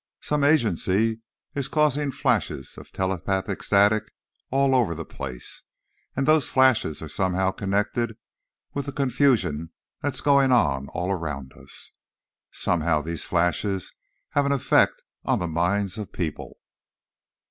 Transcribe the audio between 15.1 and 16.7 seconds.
on the minds of people."